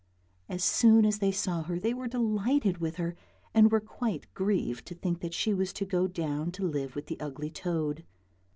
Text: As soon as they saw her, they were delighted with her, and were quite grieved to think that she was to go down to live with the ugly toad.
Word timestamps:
As 0.49 0.63
soon 0.63 1.05
as 1.05 1.19
they 1.19 1.31
saw 1.31 1.61
her, 1.61 1.77
they 1.79 1.93
were 1.93 2.07
delighted 2.07 2.79
with 2.79 2.95
her, 2.95 3.15
and 3.53 3.71
were 3.71 3.79
quite 3.79 4.25
grieved 4.33 4.87
to 4.87 4.95
think 4.95 5.19
that 5.19 5.35
she 5.35 5.53
was 5.53 5.71
to 5.73 5.85
go 5.85 6.07
down 6.07 6.51
to 6.53 6.65
live 6.67 6.95
with 6.95 7.05
the 7.05 7.19
ugly 7.19 7.51
toad. 7.51 8.03